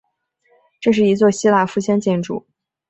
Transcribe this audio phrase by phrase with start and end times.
[0.79, 2.47] 这是一座希腊复兴建筑。